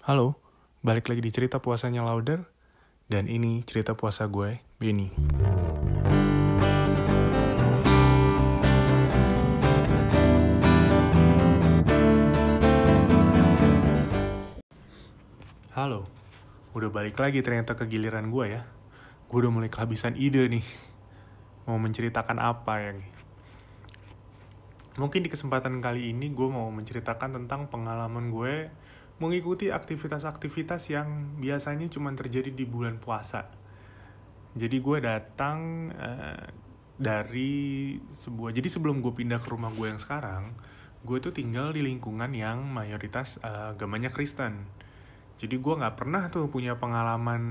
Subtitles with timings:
[0.00, 0.32] Halo,
[0.80, 2.40] balik lagi di cerita puasanya Lauder
[3.04, 5.12] Dan ini cerita puasa gue, Benny.
[15.76, 16.08] Halo,
[16.72, 18.64] udah balik lagi ternyata ke giliran gue ya.
[19.28, 20.64] Gue udah mulai kehabisan ide nih.
[21.68, 22.96] Mau menceritakan apa ya
[24.96, 28.72] Mungkin di kesempatan kali ini gue mau menceritakan tentang pengalaman gue
[29.20, 33.46] mengikuti aktivitas-aktivitas yang biasanya cuma terjadi di bulan puasa.
[34.56, 36.44] Jadi gue datang uh,
[36.96, 40.56] dari sebuah, jadi sebelum gue pindah ke rumah gue yang sekarang,
[41.04, 44.66] gue tuh tinggal di lingkungan yang mayoritas uh, agamanya Kristen.
[45.40, 47.42] Jadi gue nggak pernah tuh punya pengalaman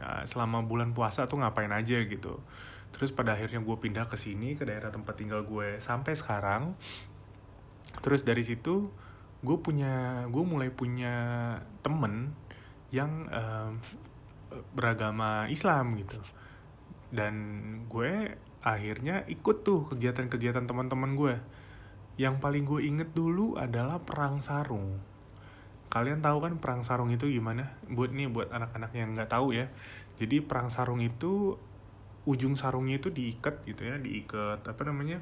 [0.00, 2.40] uh, selama bulan puasa tuh ngapain aja gitu.
[2.94, 6.76] Terus pada akhirnya gue pindah ke sini ke daerah tempat tinggal gue sampai sekarang.
[8.00, 8.88] Terus dari situ
[9.44, 11.14] gue punya gue mulai punya
[11.84, 12.32] temen
[12.88, 13.76] yang uh,
[14.72, 16.18] beragama Islam gitu.
[17.12, 17.34] Dan
[17.86, 21.34] gue akhirnya ikut tuh kegiatan-kegiatan teman-teman gue.
[22.16, 24.98] Yang paling gue inget dulu adalah perang sarung.
[25.92, 27.76] Kalian tahu kan perang sarung itu gimana?
[27.86, 29.68] Buat nih buat anak-anak yang nggak tahu ya.
[30.16, 31.58] Jadi perang sarung itu
[32.24, 35.20] ujung sarungnya itu diikat gitu ya diikat apa namanya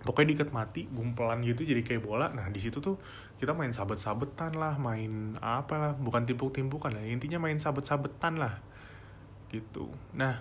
[0.00, 2.32] pokoknya diikat mati gumpelan gitu jadi kayak bola.
[2.32, 2.96] Nah di situ tuh
[3.36, 7.04] kita main sabet-sabetan lah main apa lah bukan timpuk-timpukan lah.
[7.04, 8.60] Intinya main sabet-sabetan lah
[9.52, 9.92] gitu.
[10.16, 10.40] Nah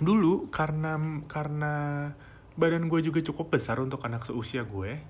[0.00, 0.96] dulu karena
[1.28, 1.74] karena
[2.56, 5.00] badan gue juga cukup besar untuk anak seusia gue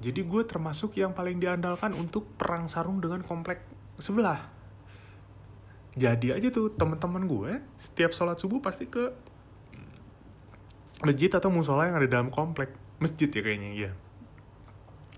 [0.00, 3.60] jadi gue termasuk yang paling diandalkan untuk perang sarung dengan komplek
[4.00, 4.48] sebelah.
[5.92, 9.12] Jadi aja tuh teman-teman gue setiap sholat subuh pasti ke
[11.00, 12.72] masjid atau musola yang ada dalam komplek.
[13.00, 13.90] Masjid ya kayaknya iya.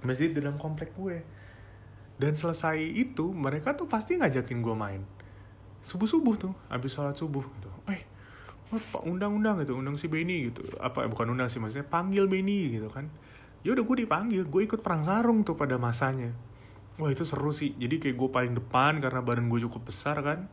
[0.06, 1.22] Masjid di dalam komplek gue.
[2.18, 5.02] Dan selesai itu mereka tuh pasti ngajakin gue main.
[5.82, 7.70] Subuh subuh tuh habis sholat subuh gitu.
[7.90, 8.02] Eh
[8.72, 10.64] pak undang-undang gitu undang si Benny gitu.
[10.78, 13.10] Apa bukan undang sih maksudnya panggil Benny gitu kan.
[13.66, 16.30] Ya udah gue dipanggil gue ikut perang sarung tuh pada masanya.
[17.02, 17.74] Wah itu seru sih.
[17.74, 20.46] Jadi kayak gue paling depan karena badan gue cukup besar kan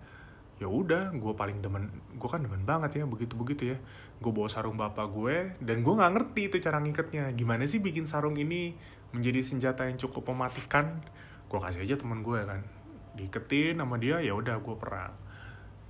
[0.59, 1.87] ya udah gue paling demen
[2.19, 3.77] gue kan demen banget ya begitu begitu ya.
[4.19, 8.03] Gue bawa sarung bapak gue dan gue nggak ngerti itu cara ngiketnya gimana sih bikin
[8.03, 8.75] sarung ini
[9.15, 10.99] menjadi senjata yang cukup mematikan?
[11.47, 12.61] Gue kasih aja temen gue kan.
[13.15, 15.15] Diiketin sama dia ya udah gue perang.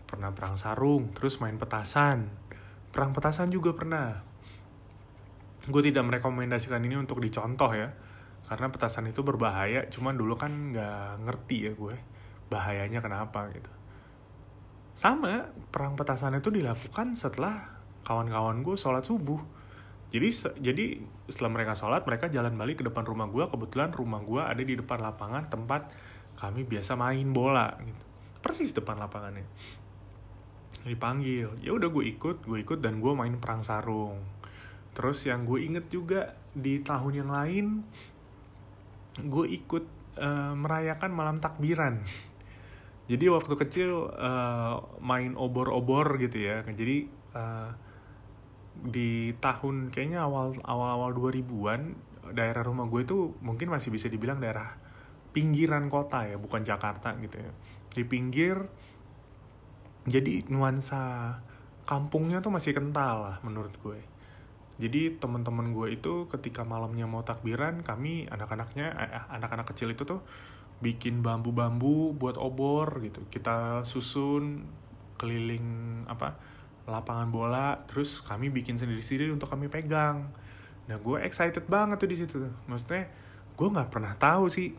[0.05, 2.29] Pernah perang sarung terus main petasan.
[2.93, 4.21] Perang petasan juga pernah.
[5.65, 7.89] Gue tidak merekomendasikan ini untuk dicontoh ya
[8.45, 9.89] karena petasan itu berbahaya.
[9.89, 11.97] Cuman dulu kan nggak ngerti ya gue
[12.53, 13.78] bahayanya kenapa gitu
[14.99, 17.71] sama perang petasan itu dilakukan setelah
[18.03, 19.39] kawan-kawan gue sholat subuh.
[20.11, 20.27] Jadi
[20.59, 20.85] jadi
[21.31, 24.75] setelah mereka sholat mereka jalan balik ke depan rumah gue kebetulan rumah gue ada di
[24.75, 25.87] depan lapangan tempat
[26.35, 28.03] kami biasa main bola gitu.
[28.43, 29.47] Persis depan lapangannya.
[30.83, 34.19] Dipanggil ya udah gue ikut gue ikut dan gue main perang sarung.
[34.91, 37.65] Terus yang gue inget juga di tahun yang lain
[39.15, 39.85] gue ikut
[40.19, 42.03] uh, merayakan malam takbiran
[43.09, 46.61] jadi waktu kecil uh, main obor-obor gitu ya.
[46.61, 47.73] Jadi uh,
[48.85, 51.97] di tahun kayaknya awal awal awal 2000-an
[52.37, 54.77] daerah rumah gue itu mungkin masih bisa dibilang daerah
[55.33, 57.51] pinggiran kota ya bukan Jakarta gitu ya.
[57.97, 58.69] Di pinggir
[60.05, 61.33] jadi nuansa
[61.89, 63.99] kampungnya tuh masih kental lah menurut gue.
[64.79, 70.21] Jadi teman-teman gue itu ketika malamnya mau takbiran kami anak-anaknya eh, anak-anak kecil itu tuh
[70.79, 73.27] bikin bambu-bambu buat obor gitu.
[73.27, 74.63] Kita susun
[75.19, 76.39] keliling apa
[76.87, 80.31] lapangan bola terus kami bikin sendiri-sendiri untuk kami pegang.
[80.87, 83.11] Nah gue excited banget tuh di situ maksudnya
[83.53, 84.73] gue nggak pernah tahu sih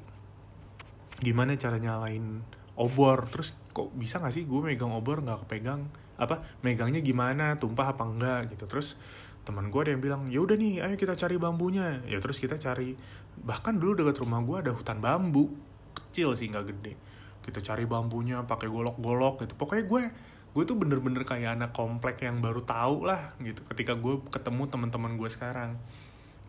[1.20, 2.40] gimana cara nyalain
[2.80, 3.28] obor.
[3.28, 5.86] Terus kok bisa nggak sih gue megang obor nggak kepegang?
[6.16, 7.60] Apa megangnya gimana?
[7.60, 8.64] Tumpah apa enggak gitu.
[8.64, 8.96] Terus
[9.44, 12.00] teman gue ada yang bilang ya udah nih ayo kita cari bambunya.
[12.08, 12.96] Ya terus kita cari.
[13.44, 16.92] Bahkan dulu dekat rumah gue ada hutan bambu kecil sih nggak gede.
[17.40, 19.54] Kita cari bambunya pakai golok-golok gitu.
[19.56, 20.02] Pokoknya gue
[20.50, 23.62] gue tuh bener-bener kayak anak komplek yang baru tahu lah gitu.
[23.70, 25.78] Ketika gue ketemu teman-teman gue sekarang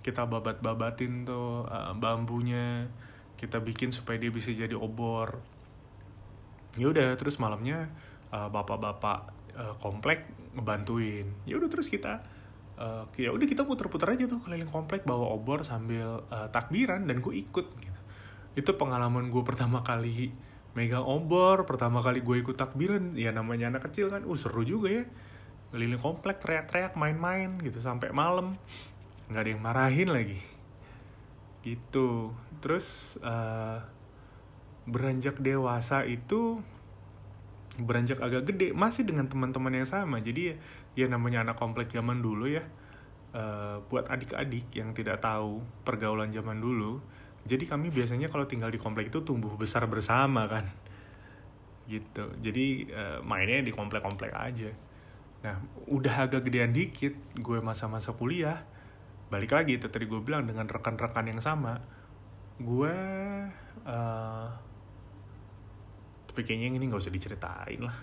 [0.01, 2.89] kita babat-babatin tuh uh, bambunya.
[3.37, 5.41] Kita bikin supaya dia bisa jadi obor.
[6.77, 7.89] Ya udah terus malamnya
[8.29, 9.19] uh, bapak-bapak
[9.57, 11.25] uh, komplek ngebantuin.
[11.49, 12.21] Ya udah terus kita
[12.81, 17.21] uh, ya udah kita puter-puter aja tuh keliling komplek bawa obor sambil uh, takbiran dan
[17.21, 17.90] gue ikut gitu
[18.57, 20.35] itu pengalaman gue pertama kali
[20.71, 25.03] megang obor pertama kali gue ikut takbiran ya namanya anak kecil kan uh seru juga
[25.03, 25.05] ya.
[25.71, 28.59] Keliling komplek teriak-teriak main-main gitu sampai malam.
[29.31, 30.39] Nggak ada yang marahin lagi.
[31.63, 32.35] Gitu.
[32.59, 33.79] Terus uh,
[34.83, 36.59] beranjak dewasa itu
[37.79, 40.19] beranjak agak gede masih dengan teman-teman yang sama.
[40.19, 40.59] Jadi
[40.99, 42.67] ya namanya anak komplek zaman dulu ya
[43.35, 46.99] uh, buat adik-adik yang tidak tahu pergaulan zaman dulu
[47.41, 50.65] jadi kami biasanya kalau tinggal di komplek itu tumbuh besar bersama kan?
[51.89, 52.25] Gitu.
[52.39, 54.71] Jadi uh, mainnya di komplek-komplek aja.
[55.41, 55.57] Nah
[55.89, 58.61] udah agak gedean dikit gue masa-masa kuliah
[59.31, 61.79] balik lagi itu tadi gue bilang dengan rekan-rekan yang sama
[62.59, 62.95] gue
[63.87, 64.47] uh,
[66.27, 67.97] tapi kayaknya yang ini nggak usah diceritain lah.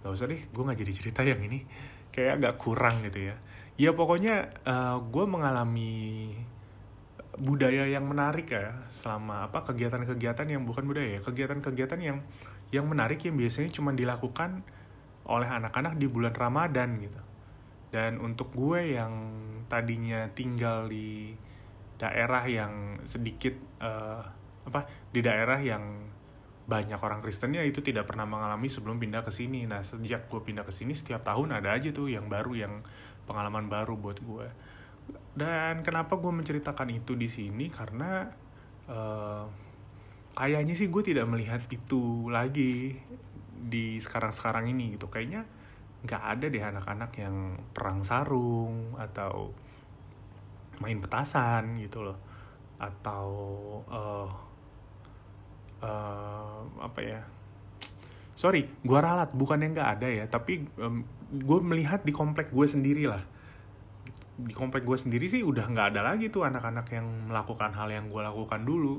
[0.00, 1.60] Nggak usah deh gue nggak jadi cerita yang ini.
[2.14, 3.36] Kayak agak kurang gitu ya.
[3.74, 6.30] Ya pokoknya uh, gue mengalami
[7.34, 12.18] budaya yang menarik ya selama apa kegiatan-kegiatan yang bukan budaya ya kegiatan-kegiatan yang
[12.70, 14.62] yang menarik yang biasanya cuma dilakukan
[15.24, 17.22] oleh anak-anak di bulan Ramadan gitu
[17.94, 19.12] dan untuk gue yang
[19.70, 21.34] tadinya tinggal di
[21.94, 24.22] daerah yang sedikit uh,
[24.66, 26.10] apa di daerah yang
[26.64, 29.68] banyak orang Kristennya itu tidak pernah mengalami sebelum pindah ke sini.
[29.68, 32.80] Nah, sejak gue pindah ke sini setiap tahun ada aja tuh yang baru yang
[33.28, 34.48] pengalaman baru buat gue.
[35.34, 37.66] Dan kenapa gue menceritakan itu di sini?
[37.66, 38.22] Karena
[38.86, 39.44] uh,
[40.38, 42.94] kayaknya sih gue tidak melihat itu lagi
[43.50, 45.10] di sekarang-sekarang ini gitu.
[45.10, 45.42] Kayaknya
[46.06, 47.36] nggak ada deh anak-anak yang
[47.74, 49.50] perang sarung atau
[50.78, 52.18] main petasan gitu loh.
[52.78, 53.26] Atau
[53.90, 54.30] uh,
[55.82, 57.20] uh, apa ya?
[58.38, 60.24] Sorry gue ralat bukan yang nggak ada ya.
[60.30, 61.02] Tapi um,
[61.34, 63.33] gue melihat di komplek gue sendiri lah
[64.34, 68.10] di komplek gue sendiri sih udah nggak ada lagi tuh anak-anak yang melakukan hal yang
[68.10, 68.98] gue lakukan dulu.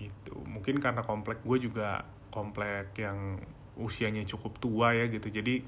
[0.00, 0.34] Gitu.
[0.42, 2.02] Mungkin karena komplek gue juga
[2.34, 3.38] komplek yang
[3.78, 5.30] usianya cukup tua ya gitu.
[5.30, 5.62] Jadi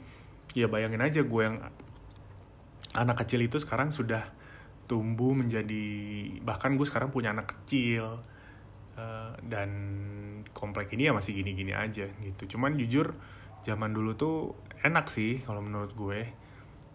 [0.58, 1.62] ya bayangin aja gue yang
[2.98, 4.26] anak kecil itu sekarang sudah
[4.90, 5.86] tumbuh menjadi
[6.42, 8.18] bahkan gue sekarang punya anak kecil.
[8.92, 9.70] Uh, dan
[10.52, 12.58] komplek ini ya masih gini-gini aja gitu.
[12.58, 13.16] Cuman jujur
[13.64, 14.52] zaman dulu tuh
[14.82, 16.20] enak sih kalau menurut gue.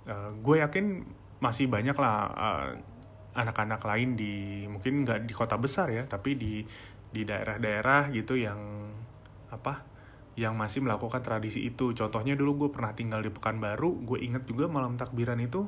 [0.06, 1.08] Uh, gue yakin
[1.38, 2.70] masih banyak lah uh,
[3.38, 6.66] anak-anak lain di mungkin nggak di kota besar ya tapi di
[7.14, 8.58] di daerah-daerah gitu yang
[9.54, 9.86] apa
[10.38, 11.98] yang masih melakukan tradisi itu.
[11.98, 15.66] Contohnya dulu gue pernah tinggal di Pekanbaru gue inget juga malam takbiran itu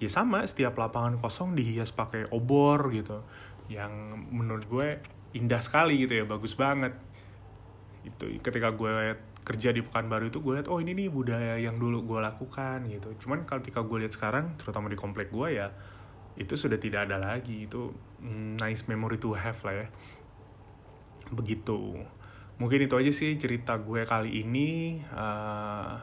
[0.00, 3.20] ya sama setiap lapangan kosong dihias pakai obor gitu
[3.72, 3.92] yang
[4.32, 4.88] menurut gue
[5.36, 6.96] indah sekali gitu ya bagus banget.
[8.04, 12.04] Itu ketika gue kerja di Pekanbaru itu gue lihat oh ini nih budaya yang dulu
[12.04, 13.16] gue lakukan gitu.
[13.24, 15.68] Cuman ketika gue lihat sekarang terutama di komplek gue ya
[16.36, 17.66] itu sudah tidak ada lagi.
[17.66, 19.88] Itu mm, nice memory to have lah ya.
[21.32, 22.04] Begitu.
[22.60, 25.00] Mungkin itu aja sih cerita gue kali ini.
[25.08, 25.96] Uh,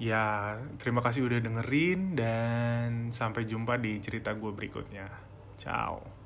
[0.00, 5.10] ya terima kasih udah dengerin dan sampai jumpa di cerita gue berikutnya.
[5.60, 6.19] Ciao